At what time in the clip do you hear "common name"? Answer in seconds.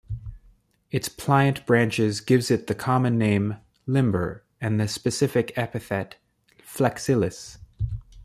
2.73-3.57